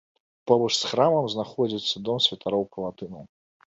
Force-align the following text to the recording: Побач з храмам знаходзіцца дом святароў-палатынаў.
Побач 0.51 0.69
з 0.77 0.87
храмам 0.93 1.27
знаходзіцца 1.33 2.01
дом 2.07 2.17
святароў-палатынаў. 2.27 3.23